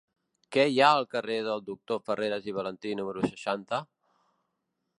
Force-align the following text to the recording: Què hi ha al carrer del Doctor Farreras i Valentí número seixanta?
Què 0.55 0.63
hi 0.69 0.79
ha 0.85 0.87
al 1.01 1.05
carrer 1.11 1.35
del 1.49 1.61
Doctor 1.67 2.01
Farreras 2.07 2.47
i 2.49 2.55
Valentí 2.57 2.95
número 3.01 3.25
seixanta? 3.27 3.83